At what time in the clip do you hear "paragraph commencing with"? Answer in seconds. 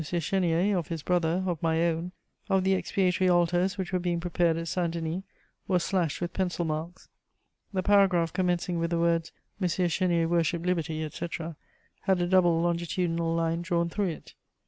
7.83-8.89